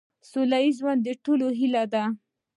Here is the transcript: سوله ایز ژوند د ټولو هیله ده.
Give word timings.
سوله 0.29 0.57
ایز 0.63 0.75
ژوند 0.81 1.01
د 1.05 1.09
ټولو 1.23 1.47
هیله 1.59 1.83
ده. 1.93 2.03